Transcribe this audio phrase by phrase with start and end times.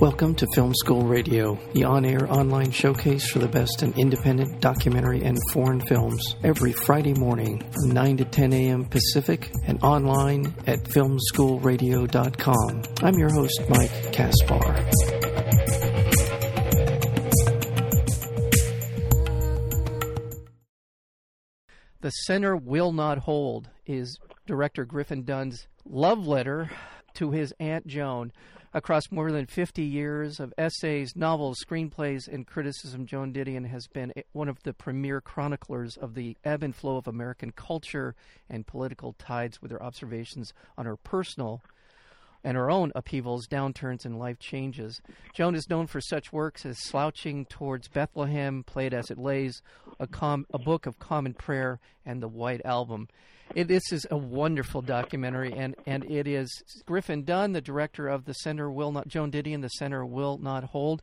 [0.00, 4.58] Welcome to Film School Radio, the on air online showcase for the best in independent
[4.62, 8.86] documentary and foreign films, every Friday morning from 9 to 10 a.m.
[8.86, 12.82] Pacific and online at filmschoolradio.com.
[13.02, 14.90] I'm your host, Mike Kaspar.
[22.00, 26.70] The Center Will Not Hold is director Griffin Dunne's love letter
[27.16, 28.32] to his Aunt Joan.
[28.72, 34.12] Across more than 50 years of essays, novels, screenplays, and criticism, Joan Didion has been
[34.30, 38.14] one of the premier chroniclers of the ebb and flow of American culture
[38.48, 41.64] and political tides with her observations on her personal
[42.44, 45.00] and her own upheavals, downturns, and life changes.
[45.34, 49.62] Joan is known for such works as Slouching Towards Bethlehem, Play It as It Lays,
[49.98, 53.08] a, com- a Book of Common Prayer, and The White Album.
[53.54, 56.48] It, this is a wonderful documentary, and, and it is
[56.86, 60.64] Griffin Dunne, the director of the Center Will Not, Joan Didion, the Center Will Not
[60.64, 61.02] Hold.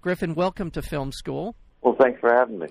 [0.00, 1.54] Griffin, welcome to Film School.
[1.82, 2.66] Well, thanks for having me.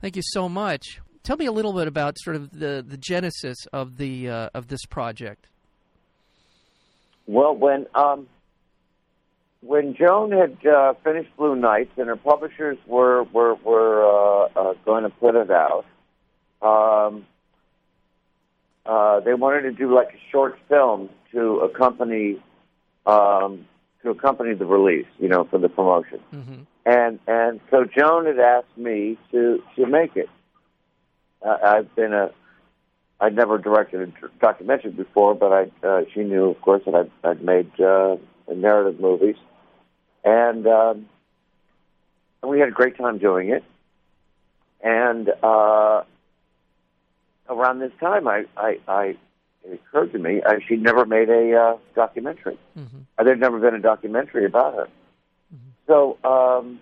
[0.00, 1.00] Thank you so much.
[1.22, 4.66] Tell me a little bit about sort of the, the genesis of the uh, of
[4.66, 5.48] this project.
[7.26, 8.26] Well, when um,
[9.62, 14.74] when Joan had uh, finished Blue Nights and her publishers were were were uh, uh,
[14.84, 15.84] going to put it out,
[16.60, 17.26] um,
[18.84, 22.42] uh, they wanted to do like a short film to accompany
[23.06, 23.66] um,
[24.02, 26.20] to accompany the release, you know, for the promotion.
[26.32, 26.62] Mm-hmm.
[26.84, 30.28] And and so Joan had asked me to to make it.
[31.40, 32.32] Uh, I've been a
[33.22, 37.10] I'd never directed a documentary before, but I uh, she knew, of course, that I'd,
[37.22, 38.16] I'd made uh,
[38.52, 39.36] narrative movies,
[40.24, 41.08] and um,
[42.42, 43.62] and we had a great time doing it.
[44.82, 46.02] And uh,
[47.48, 49.16] around this time, I, I, I
[49.64, 52.58] it occurred to me uh, she'd never made a uh, documentary.
[52.76, 53.24] Mm-hmm.
[53.24, 54.88] There'd never been a documentary about her.
[55.54, 55.70] Mm-hmm.
[55.86, 56.80] So um,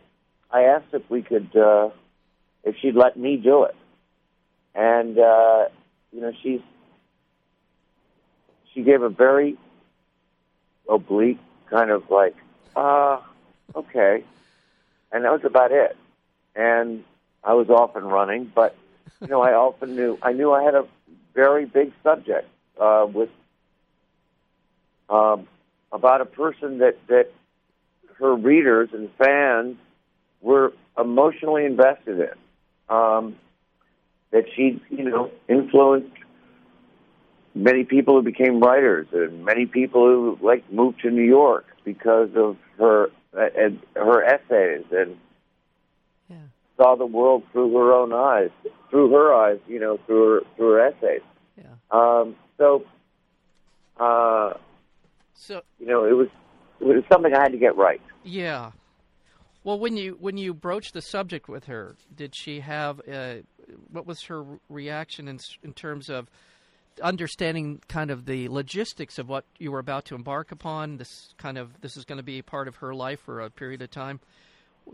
[0.50, 1.90] I asked if we could, uh,
[2.64, 3.76] if she'd let me do it,
[4.74, 5.64] and uh,
[6.12, 6.60] you know, she's
[8.72, 9.56] she gave a very
[10.88, 11.38] oblique
[11.68, 12.36] kind of like,
[12.76, 13.20] uh,
[13.74, 14.24] okay,
[15.12, 15.96] and that was about it.
[16.54, 17.04] And
[17.44, 18.76] I was off and running, but
[19.20, 20.86] you know, I often knew I knew I had a
[21.34, 22.48] very big subject
[22.78, 23.30] uh, with
[25.08, 25.46] um,
[25.92, 27.32] about a person that that
[28.18, 29.76] her readers and fans
[30.40, 32.94] were emotionally invested in.
[32.94, 33.36] Um,
[34.32, 36.10] that she, you know, influenced
[37.54, 42.28] many people who became writers and many people who like moved to New York because
[42.36, 45.16] of her uh, and her essays and
[46.28, 46.36] Yeah.
[46.76, 48.50] saw the world through her own eyes,
[48.90, 51.22] through her eyes, you know, through her through her essays.
[51.56, 51.74] Yeah.
[51.90, 52.84] Um, so,
[53.98, 54.54] uh,
[55.34, 56.28] So you know, it was
[56.80, 58.00] it was something I had to get right.
[58.22, 58.72] yeah.
[59.62, 63.34] Well, when you when you broached the subject with her, did she have uh,
[63.90, 66.28] what was her reaction in in terms of
[67.02, 70.96] understanding kind of the logistics of what you were about to embark upon?
[70.96, 73.82] This kind of this is going to be part of her life for a period
[73.82, 74.20] of time.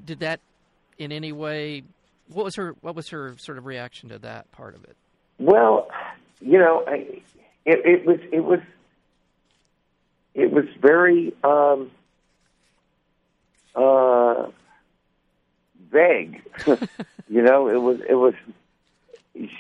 [0.05, 0.41] Did that
[0.99, 1.83] in any way?
[2.29, 4.97] What was her what was her sort of reaction to that part of it?
[5.39, 5.89] Well,
[6.41, 7.23] you know, I,
[7.65, 8.61] it, it was it was
[10.35, 11.91] it was very um,
[13.75, 14.51] uh,
[15.91, 16.43] vague.
[17.29, 18.35] you know, it was it was.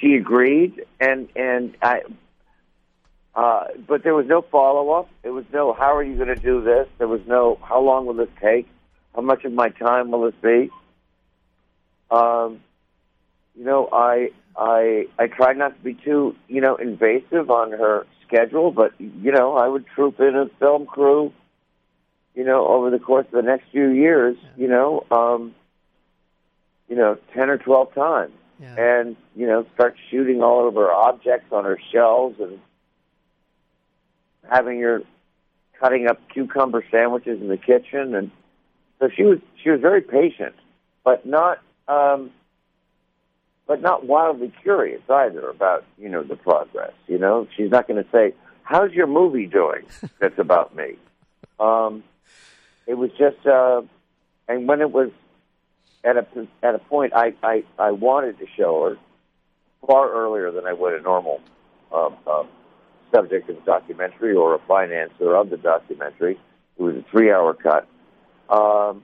[0.00, 2.03] She agreed, and and I.
[3.34, 5.10] Uh, but there was no follow up.
[5.22, 6.88] There was no how are you going to do this.
[6.98, 8.66] There was no how long will this take.
[9.14, 10.70] How much of my time will this be?
[12.10, 12.60] Um,
[13.54, 18.06] you know, I I I tried not to be too you know invasive on her
[18.26, 21.32] schedule, but you know, I would troop in a film crew.
[22.34, 25.54] You know, over the course of the next few years, you know, um,
[26.88, 29.00] you know, ten or twelve times, Yeah.
[29.00, 32.58] and you know, start shooting all of her objects on her shelves and
[34.50, 35.03] having her
[35.79, 38.31] cutting up cucumber sandwiches in the kitchen, and
[38.99, 40.55] so she was she was very patient,
[41.05, 41.58] but not.
[41.88, 42.31] Um,
[43.67, 46.93] but not wildly curious either about you know the progress.
[47.08, 48.32] You know, she's not going to say,
[48.62, 49.85] "How's your movie doing?"
[50.20, 50.97] That's about me.
[51.58, 52.05] Um,
[52.87, 53.81] it was just, uh,
[54.47, 55.11] and when it was
[56.06, 56.26] at a
[56.62, 58.97] at a point, I, I I wanted to show her
[59.87, 61.41] far earlier than I would a normal
[61.93, 62.49] um, um,
[63.12, 66.38] subject of a documentary or a financer of the documentary.
[66.79, 67.88] It was a three-hour cut.
[68.49, 69.03] Um,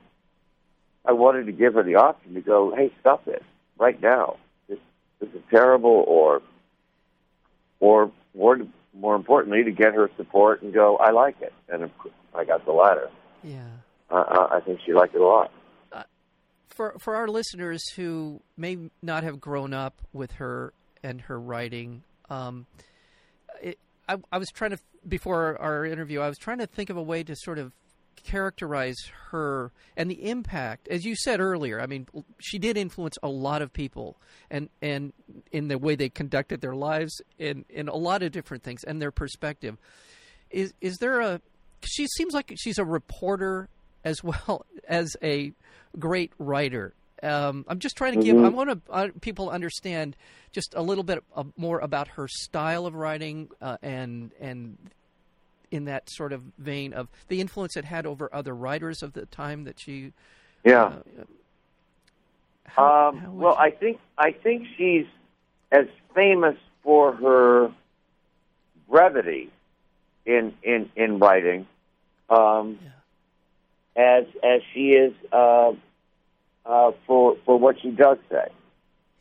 [1.04, 3.42] I wanted to give her the option to go, "Hey, stop this
[3.78, 4.36] right now."
[4.68, 4.78] this
[5.20, 6.40] this is terrible or
[7.80, 8.58] or more
[8.94, 11.90] more importantly to get her support and go I like it and
[12.34, 13.10] I got the latter
[13.42, 13.66] Yeah.
[14.10, 15.50] uh, I think she liked it a lot.
[16.74, 20.72] For for our listeners who may not have grown up with her
[21.02, 22.66] and her writing, um,
[23.60, 23.78] it,
[24.08, 26.20] I, I was trying to before our interview.
[26.20, 27.72] I was trying to think of a way to sort of
[28.24, 28.96] characterize
[29.30, 32.06] her and the impact as you said earlier i mean
[32.38, 34.16] she did influence a lot of people
[34.50, 35.12] and and
[35.50, 39.02] in the way they conducted their lives in in a lot of different things and
[39.02, 39.76] their perspective
[40.50, 41.40] is is there a
[41.84, 43.68] she seems like she's a reporter
[44.04, 45.52] as well as a
[45.98, 48.34] great writer um, I'm just trying to give.
[48.34, 48.44] Mm-hmm.
[48.44, 50.16] I want to uh, people understand
[50.50, 54.76] just a little bit uh, more about her style of writing uh, and and
[55.70, 59.26] in that sort of vein of the influence it had over other writers of the
[59.26, 60.12] time that she.
[60.64, 60.84] Yeah.
[60.84, 61.02] Uh,
[62.64, 63.56] how, um, how well.
[63.56, 65.06] I think I think she's
[65.70, 67.72] as famous for her
[68.88, 69.50] brevity
[70.26, 71.66] in in in writing
[72.28, 72.90] um, yeah.
[73.96, 75.72] As as she is uh,
[76.64, 78.48] uh, for for what she does say.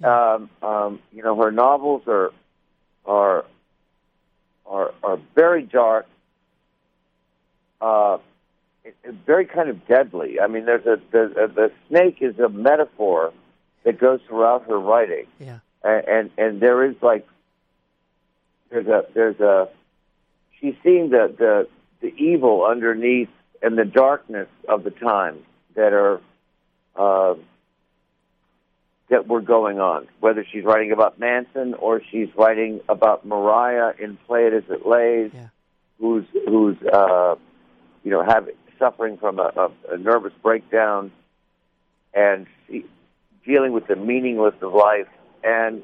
[0.04, 2.32] Um, um, you know, her novels are
[3.06, 3.46] are
[4.66, 6.08] are are very dark
[7.82, 8.18] uh,
[8.84, 10.40] it, it, very kind of deadly.
[10.40, 13.34] I mean, there's a the, the snake is a metaphor
[13.84, 15.26] that goes throughout her writing.
[15.40, 17.28] Yeah, and, and and there is like
[18.70, 19.68] there's a there's a
[20.60, 21.68] she's seeing the the
[22.02, 23.30] the evil underneath
[23.62, 25.44] and the darkness of the times
[25.76, 26.22] that are
[26.96, 27.36] uh,
[29.10, 30.08] that were going on.
[30.20, 34.86] Whether she's writing about Manson or she's writing about Mariah in "Play It As It
[34.86, 35.48] Lays," yeah.
[36.00, 37.36] who's who's uh,
[38.04, 41.12] you know, having suffering from a, a, a nervous breakdown
[42.14, 42.86] and she,
[43.46, 45.08] dealing with the meaningless of life.
[45.44, 45.84] And,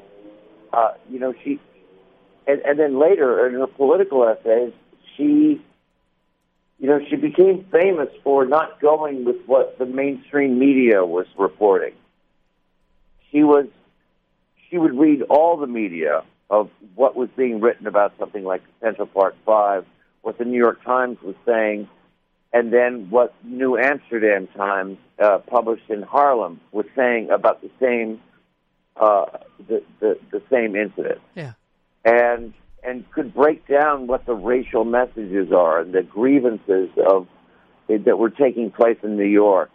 [0.73, 1.59] uh, you know, she,
[2.47, 4.73] and, and then later in her political essays,
[5.15, 5.61] she,
[6.79, 11.93] you know, she became famous for not going with what the mainstream media was reporting.
[13.31, 13.65] She was,
[14.69, 19.07] she would read all the media of what was being written about something like Central
[19.07, 19.85] Park Five,
[20.21, 21.89] what the New York Times was saying,
[22.53, 28.21] and then what New Amsterdam Times uh, published in Harlem was saying about the same
[28.95, 29.25] uh,
[29.67, 31.19] the, the the same incident.
[31.35, 31.53] Yeah,
[32.05, 32.53] and
[32.87, 37.27] and could break down what the racial messages are and the grievances of
[37.89, 39.69] that were taking place in New York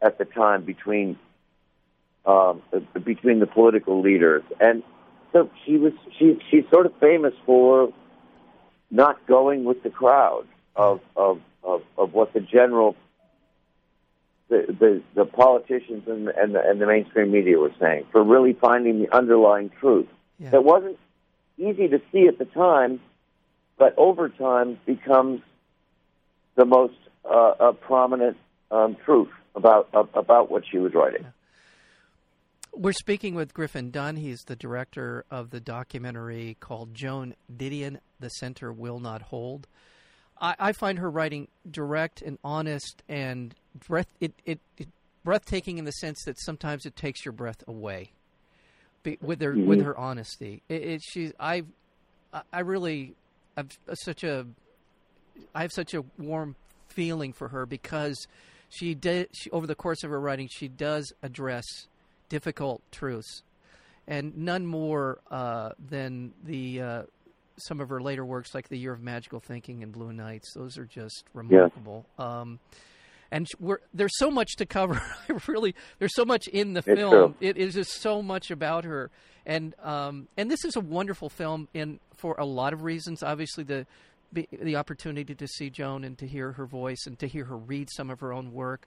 [0.00, 1.18] at the time between
[2.24, 2.62] um,
[3.04, 4.82] between the political leaders, and
[5.32, 7.92] so she was she she's sort of famous for
[8.90, 10.46] not going with the crowd
[10.76, 12.94] of of of, of what the general
[14.48, 18.52] the, the, the politicians and, and, the, and the mainstream media were saying for really
[18.52, 20.08] finding the underlying truth.
[20.40, 20.50] Yeah.
[20.50, 20.98] That wasn't
[21.60, 23.00] easy to see at the time,
[23.78, 25.40] but over time becomes
[26.56, 28.36] the most uh, uh, prominent
[28.70, 31.26] um, truth about uh, about what she was writing.
[32.72, 34.16] We're speaking with Griffin Dunne.
[34.16, 39.66] He's the director of the documentary called Joan Didion, The Center Will Not Hold.
[40.40, 43.54] I, I find her writing direct and honest and
[43.88, 44.88] breath it, it, it
[45.24, 48.12] breathtaking in the sense that sometimes it takes your breath away
[49.02, 49.66] Be, with her mm-hmm.
[49.66, 50.62] with her honesty.
[50.68, 51.62] It, it she I
[52.52, 53.14] I really
[53.56, 54.46] I've such a
[55.54, 56.56] I have such a warm
[56.88, 58.26] feeling for her because
[58.68, 61.64] she did she, over the course of her writing she does address
[62.28, 63.42] difficult truths
[64.06, 67.02] and none more uh, than the uh,
[67.60, 70.52] some of her later works, like The Year of Magical Thinking and Blue Nights.
[70.54, 72.06] Those are just remarkable.
[72.18, 72.40] Yeah.
[72.40, 72.58] Um,
[73.30, 73.48] and
[73.94, 75.00] there's so much to cover.
[75.46, 77.34] really, there's so much in the film.
[77.40, 79.10] It is just so much about her,
[79.46, 83.22] and um, and this is a wonderful film in for a lot of reasons.
[83.22, 83.86] Obviously, the
[84.32, 87.88] the opportunity to see Joan and to hear her voice and to hear her read
[87.90, 88.86] some of her own work,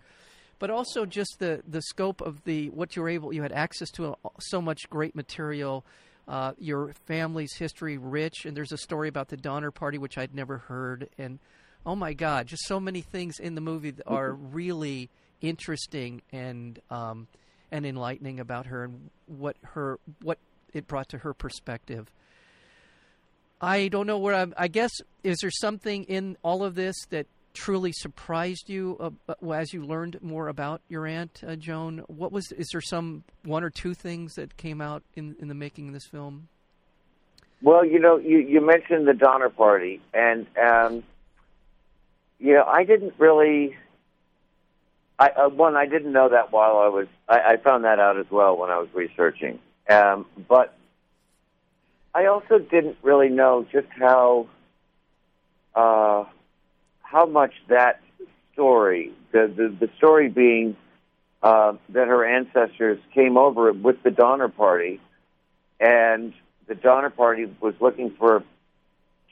[0.59, 3.89] but also just the the scope of the what you were able you had access
[3.91, 5.85] to so much great material
[6.27, 10.33] uh, your family's history rich, and there's a story about the Donner Party which I'd
[10.33, 11.39] never heard, and
[11.86, 15.10] oh my God, just so many things in the movie that are really
[15.42, 17.28] interesting and um,
[17.72, 20.38] and enlightening about her and what her what
[20.74, 22.12] it brought to her perspective.
[23.62, 24.54] I don't know where I'm.
[24.58, 24.92] I guess
[25.24, 30.18] is there something in all of this that truly surprised you uh, as you learned
[30.22, 32.04] more about your aunt uh, Joan?
[32.08, 35.56] What was is there some one or two things that came out in in the
[35.56, 36.48] making of this film?
[37.62, 41.04] Well, you know, you you mentioned the Donner Party, and um,
[42.43, 43.75] you know, I didn't really.
[45.17, 47.07] I uh, one, I didn't know that while I was.
[47.29, 49.59] I, I found that out as well when I was researching.
[49.89, 50.75] Um, but
[52.13, 54.47] I also didn't really know just how.
[55.73, 56.25] Uh,
[57.01, 58.01] how much that
[58.51, 60.75] story, the the, the story being
[61.41, 65.00] uh, that her ancestors came over with the Donner Party,
[65.79, 66.33] and
[66.67, 68.43] the Donner Party was looking for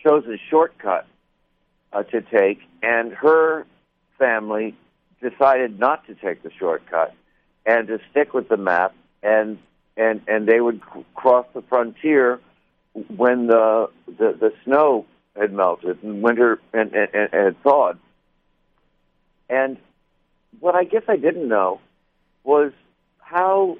[0.01, 1.05] chose a shortcut
[1.93, 3.65] uh, to take, and her
[4.17, 4.75] family
[5.21, 7.13] decided not to take the shortcut
[7.65, 9.57] and to stick with the map, and
[9.97, 10.81] and and they would
[11.15, 12.39] cross the frontier
[13.15, 15.05] when the the, the snow
[15.35, 17.97] had melted and winter and, and, and had thawed.
[19.49, 19.77] And
[20.59, 21.79] what I guess I didn't know
[22.43, 22.71] was
[23.19, 23.77] how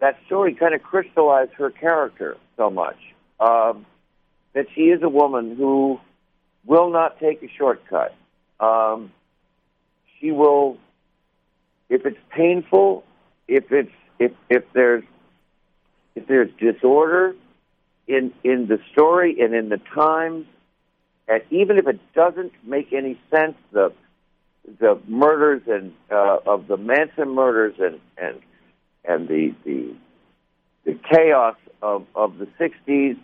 [0.00, 2.96] that story kind of crystallized her character so much.
[3.40, 3.86] Um,
[4.54, 6.00] that she is a woman who
[6.64, 8.14] will not take a shortcut.
[8.60, 9.12] Um,
[10.18, 10.78] she will,
[11.88, 13.04] if it's painful,
[13.46, 15.04] if it's if if there's
[16.14, 17.34] if there's disorder
[18.06, 20.46] in in the story and in the times,
[21.28, 23.92] and even if it doesn't make any sense, the
[24.80, 28.40] the murders and uh, of the Manson murders and and
[29.04, 29.94] and the the
[30.84, 33.16] the chaos of of the '60s,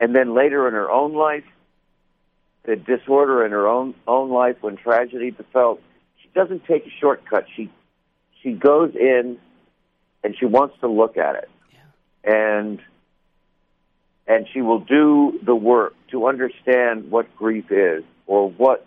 [0.00, 1.44] and then later in her own life,
[2.66, 5.78] the disorder in her own own life when tragedy befell.
[6.22, 7.46] She doesn't take a shortcut.
[7.56, 7.70] She
[8.42, 9.38] she goes in
[10.22, 11.50] and she wants to look at it,
[12.24, 12.80] and
[14.26, 18.84] and she will do the work to understand what grief is or what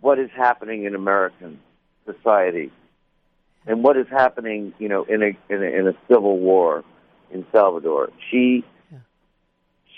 [0.00, 1.58] what is happening in American
[2.04, 2.70] society
[3.66, 6.84] and what is happening, you know, in a in a, in a civil war
[7.30, 8.10] in Salvador.
[8.30, 8.68] She Yeah.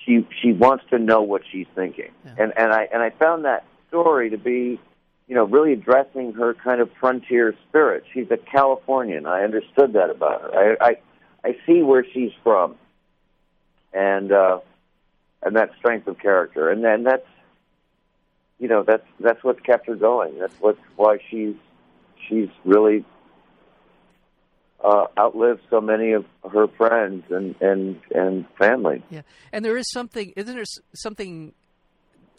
[0.05, 2.35] She she wants to know what she's thinking, Yeah.
[2.39, 4.81] and and I and I found that story to be,
[5.29, 8.05] you know, really addressing her kind of frontier spirit.
[8.13, 9.27] She's a Californian.
[9.27, 10.77] I understood that about her.
[10.81, 10.97] I I,
[11.49, 12.77] I see where she's from,
[13.93, 14.59] and uh,
[15.43, 17.27] and that strength of character, and then that's
[18.59, 20.39] you know that's that's what's kept her going.
[20.39, 21.55] That's what's why she's
[22.29, 23.05] she's really
[24.85, 29.03] uh, outlived so many of her friends and and and family.
[29.11, 29.23] Yeah,
[29.53, 30.65] and there is something, isn't there
[30.95, 31.53] something,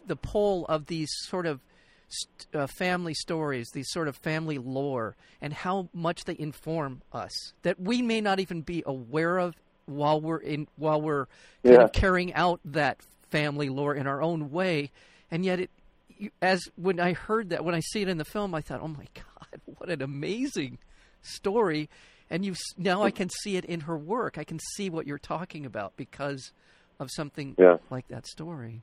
[0.06, 1.60] the pull of these sort of
[2.08, 7.32] st- uh, family stories, these sort of family lore, and how much they inform us
[7.62, 9.54] that we may not even be aware of
[9.86, 11.26] while we're in while we're
[11.64, 11.82] kind Yeah.
[11.84, 13.00] of carrying out that
[13.30, 14.90] family lore in our own way,
[15.30, 15.70] and yet it.
[16.18, 18.80] You, as when I heard that, when I see it in the film, I thought,
[18.80, 20.78] "Oh my God, what an amazing
[21.20, 21.90] story!"
[22.30, 24.36] And you now I can see it in her work.
[24.38, 26.52] I can see what you're talking about because
[26.98, 27.76] of something Yeah.
[27.90, 28.82] like that story.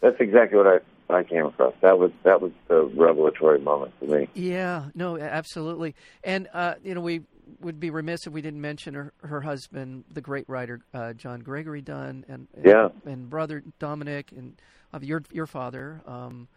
[0.00, 0.78] That's exactly what I
[1.12, 1.74] I came across.
[1.82, 4.28] That was that was the revelatory moment for me.
[4.34, 5.94] Yeah, no, absolutely.
[6.24, 7.22] And uh, you know, we
[7.60, 11.40] would be remiss if we didn't mention her, her husband, the great writer uh, John
[11.40, 12.88] Gregory Dunne, and, and Yeah.
[13.04, 14.54] and brother Dominick, and
[14.92, 16.00] of your your father.
[16.06, 16.48] Um,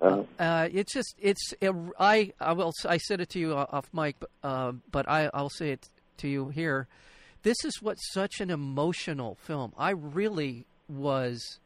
[0.00, 3.88] Uh, uh, it's just it's it, I I will I said it to you off
[3.92, 5.88] mic, but, uh, but I I'll say it
[6.18, 6.86] to you here.
[7.42, 9.72] This is what such an emotional film.
[9.78, 11.58] I really was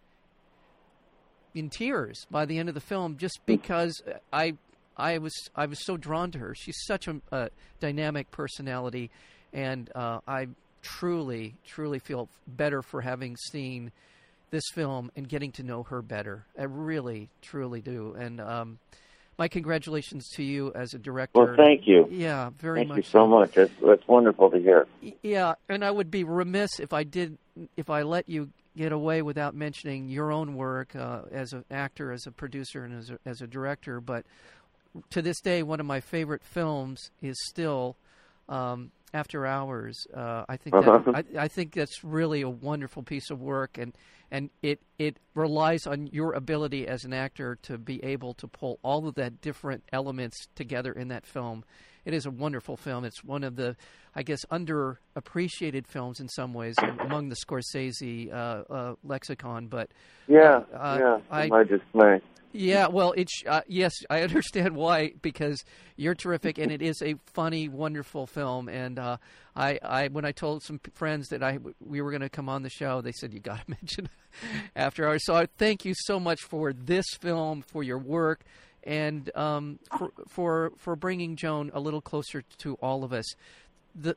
[1.54, 4.00] in tears by the end of the film just because
[4.32, 4.54] I
[4.96, 6.54] I was I was so drawn to her.
[6.54, 9.10] She's such a, a dynamic personality,
[9.52, 10.49] and uh, I
[10.82, 13.92] truly truly feel better for having seen
[14.50, 16.45] this film and getting to know her better.
[16.59, 18.78] I really truly do, and um,
[19.38, 21.40] my congratulations to you as a director.
[21.40, 22.07] well, thank you.
[22.11, 22.97] Yeah, very Thank much.
[22.97, 23.52] Thank you so much.
[23.52, 24.87] That's that's wonderful to hear.
[25.23, 27.38] Yeah, and I would be remiss if I did
[27.76, 32.12] if I let you get away without mentioning your own work uh, as an actor,
[32.12, 34.00] as a producer, and as a, as a director.
[34.00, 34.26] But
[35.11, 37.97] to this day, one of my favorite films is still
[38.49, 40.07] um, After Hours.
[40.14, 43.93] Uh, I think that, I, I think that's really a wonderful piece of work, and
[44.31, 48.79] and it it relies on your ability as an actor to be able to pull
[48.83, 51.64] all of that different elements together in that film.
[52.05, 53.05] It is a wonderful film.
[53.05, 53.76] It's one of the,
[54.14, 59.67] I guess, underappreciated films in some ways among the Scorsese uh, uh, lexicon.
[59.67, 59.90] But
[60.26, 61.19] Yeah, Uh, yeah.
[61.31, 62.21] I- my dismay.
[62.52, 65.64] Yeah, well, it's uh, yes, I understand why because
[65.97, 68.69] you're terrific, and it is a funny, wonderful film.
[68.69, 69.19] And uh,
[69.54, 72.62] I, I, when I told some friends that I we were going to come on
[72.62, 74.09] the show, they said you got to mention
[74.75, 75.25] After Hours.
[75.25, 78.42] So I thank you so much for this film, for your work,
[78.83, 83.26] and um, for for for bringing Joan a little closer to all of us.
[83.95, 84.16] The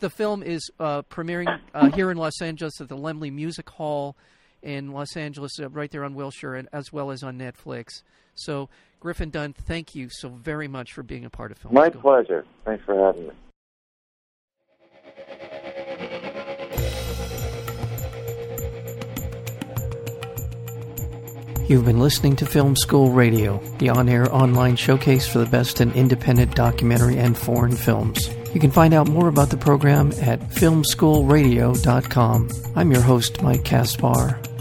[0.00, 4.16] the film is uh, premiering uh, here in Los Angeles at the Laemmle Music Hall
[4.64, 8.02] in Los Angeles, uh, right there on Wilshire, and as well as on Netflix.
[8.34, 8.68] So,
[8.98, 12.00] Griffin Dunne, thank you so very much for being a part of Film My School.
[12.00, 12.44] pleasure.
[12.64, 13.34] Thanks for having me.
[21.66, 25.80] You've been listening to Film School Radio, the on air online showcase for the best
[25.80, 28.28] in independent documentary and foreign films.
[28.52, 32.50] You can find out more about the program at filmschoolradio.com.
[32.76, 34.38] I'm your host, Mike Kaspar.